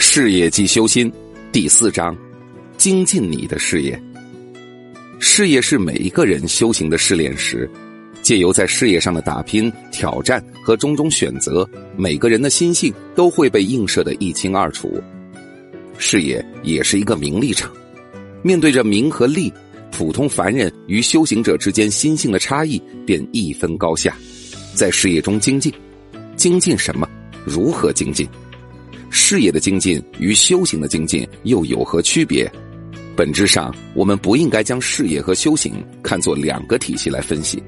[0.00, 1.12] 事业即修心，
[1.50, 2.16] 第四章，
[2.76, 4.00] 精进你的事业。
[5.18, 7.68] 事业是每一个人修行的试炼石，
[8.22, 15.02] 借由在事业上的打拼、挑战和种种选择，每个人的心性都会被映射的一清二楚。
[15.98, 17.68] 事业也是一个名利场，
[18.40, 19.52] 面对着名和利，
[19.90, 24.16] 普通凡人与修行者之间心性的差异便一分高下。
[24.74, 25.72] 在事业中精进，
[26.36, 27.06] 精进什么？
[27.44, 28.28] 如何精进？
[29.20, 32.50] 事业的精进与修行的精进又有何区别？
[33.16, 37.60] 本质上，我们不应该将事业和修行看作两个体系来分析。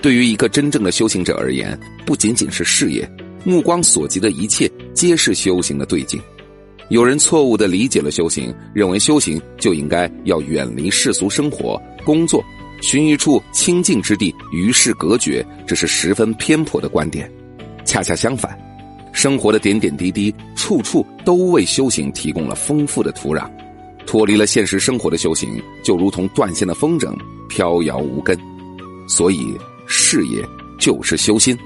[0.00, 3.08] 对于一个真正的修行者而言，不仅仅是事业，
[3.44, 6.18] 目光所及的一切皆是修行的对境。
[6.88, 12.42] 有人错误的理解了修行，认为修行就应该要远离世俗生活、工作，
[12.80, 17.30] 寻一处清净之地与世隔绝，这是十分偏颇的观点。
[17.84, 18.58] 恰恰相反。
[19.24, 23.50] 生活的点点滴滴，处处都为修行提供了丰富的土壤。
[24.04, 27.10] 脱离了现实生活的修行，就如同断线的风筝，
[27.48, 28.38] 飘摇无根。
[29.08, 30.46] 所以，事业
[30.78, 31.56] 就是修心，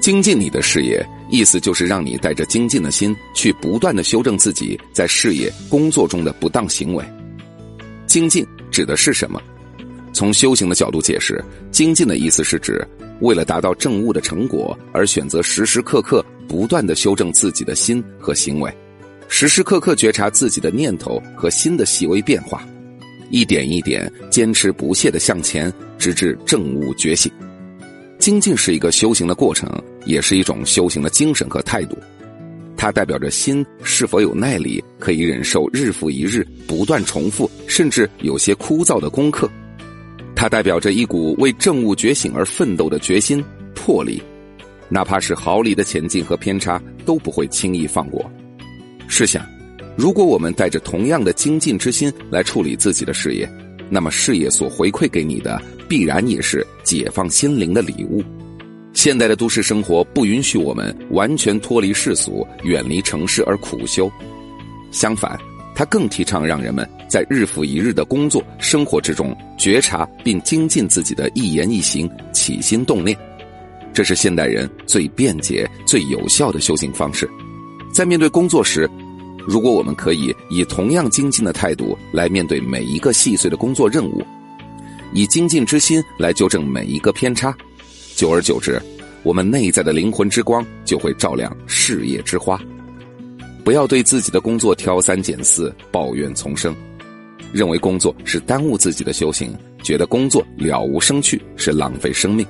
[0.00, 7.04] 精进你的事业，意思就是让你带着精进的心，去不断的修正自己在事业工作中的不当行为。
[8.06, 9.38] 精进指的是什么？
[10.14, 12.82] 从修行的角度解释，精进的意思是指
[13.20, 16.24] 为了达到正悟的成果，而选择时时刻刻。
[16.48, 18.72] 不断的修正自己的心和行为，
[19.28, 22.66] 时时刻刻觉察自己的念头和心的细微变化，
[23.30, 27.30] 一点一点坚持不懈的向前，直至正悟觉醒。
[28.18, 29.68] 精进是一个修行的过程，
[30.06, 31.98] 也是一种修行的精神和态度。
[32.76, 39.50] 它代表着心是否有耐力，可以忍受日复一日不断重复，甚至有些枯燥的功课。
[40.34, 43.42] 它代表着一股为正悟觉醒而奋斗的决心、
[43.74, 44.22] 魄力。
[44.88, 48.30] 哪怕是毫厘的前进和偏差都不会轻易放过。
[49.06, 49.44] 试想，
[49.96, 53.48] 如果我们带着同样的精进之心来处理自己的事业，
[53.90, 58.22] 那么事业所回馈给你的必然也是解放心灵的礼物。
[58.92, 64.10] 现代的都市生活不允许我们完全脱离世俗、远离城市而苦修，
[64.90, 65.38] 相反，
[65.74, 73.18] 它更提倡让人们在日复一日的工作生活之中觉察并精进自己的一言一行、起心动念。
[73.94, 77.30] 这是现代人最便捷、最有效的修行方式。
[77.92, 78.90] 在面对工作时，
[79.46, 84.20] 如果我们可以以同样精进的态度来面对每一个细碎的工作任务，
[85.12, 87.56] 以精进之心来纠正每一个偏差，
[88.16, 88.82] 久而久之，
[89.22, 92.60] 我们内在的灵魂之光就会照亮事业之花。
[93.62, 96.74] 不要对自己的工作挑三拣四、抱怨丛生，
[97.52, 102.44] 认为工作是耽误自己的修行，觉得工作了无生趣，是浪费生命。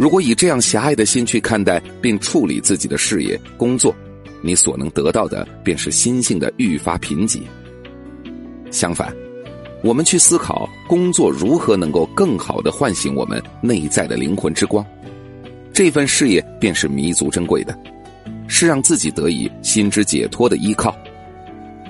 [0.00, 3.94] 如果以这样狭隘的心去看待并处理自己的事业工作，
[4.40, 7.42] 你所能得到的便是心性的愈发贫瘠。
[8.70, 9.14] 相反，
[9.84, 14.82] 我们去思考工作如何能够更好的唤醒我们内在的灵魂之光，
[15.70, 17.78] 这份事业便是弥足珍贵的，
[18.48, 20.96] 是让自己得以心之解脱的依靠，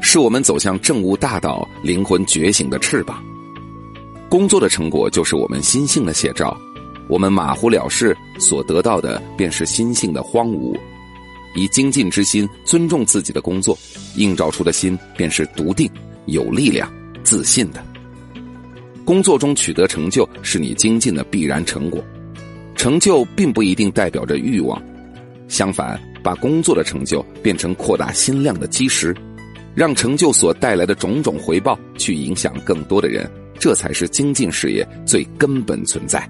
[0.01, 3.23] 是我们走向正悟大道、灵魂觉醒的翅膀。
[4.29, 6.61] 工作的成果就是我们心性的写照。
[7.11, 10.79] 我们马虎了事，所得到的便是心性的荒芜；
[11.57, 13.77] 以精进之心尊重自己的工作，
[14.15, 15.91] 映照出的心便是笃定、
[16.27, 16.89] 有力量、
[17.25, 17.85] 自信的。
[19.05, 22.01] 工作中取得成就，是你精进的必然成果。
[22.77, 24.81] 成就并不一定代表着欲望，
[25.49, 29.13] 相反，把工作的成就变成扩大心量的基石，
[29.75, 33.29] 让成就所带来的种种回报去影响更多的人，
[33.59, 36.25] 这才是精进事业最根本存在。